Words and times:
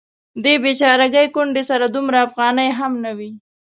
دې 0.43 0.53
بیچارګۍ 0.63 1.27
کونډې 1.35 1.63
سره 1.69 1.85
دومره 1.95 2.17
افغانۍ 2.27 2.69
هم 2.79 2.93
نه 3.03 3.11
وې. 3.17 3.29